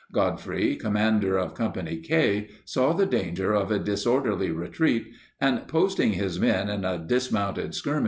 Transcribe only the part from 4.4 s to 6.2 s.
retreat and, posting